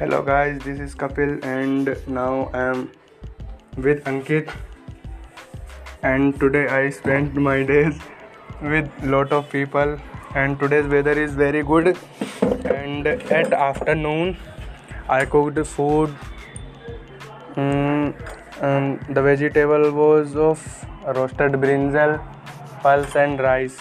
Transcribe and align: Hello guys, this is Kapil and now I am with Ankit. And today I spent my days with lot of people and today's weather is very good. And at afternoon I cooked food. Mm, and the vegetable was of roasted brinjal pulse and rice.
Hello 0.00 0.22
guys, 0.22 0.58
this 0.60 0.78
is 0.80 0.94
Kapil 0.94 1.44
and 1.44 1.94
now 2.08 2.48
I 2.54 2.60
am 2.68 2.90
with 3.76 4.02
Ankit. 4.04 4.50
And 6.02 6.40
today 6.40 6.68
I 6.68 6.88
spent 6.88 7.34
my 7.34 7.62
days 7.62 7.98
with 8.62 8.88
lot 9.02 9.30
of 9.30 9.50
people 9.50 9.98
and 10.34 10.58
today's 10.58 10.86
weather 10.86 11.12
is 11.12 11.34
very 11.34 11.62
good. 11.62 11.98
And 12.64 13.06
at 13.06 13.52
afternoon 13.52 14.38
I 15.06 15.26
cooked 15.26 15.66
food. 15.66 16.16
Mm, 17.56 18.14
and 18.62 19.14
the 19.14 19.20
vegetable 19.20 19.90
was 19.92 20.34
of 20.34 20.86
roasted 21.14 21.60
brinjal 21.66 22.18
pulse 22.80 23.16
and 23.16 23.38
rice. 23.38 23.76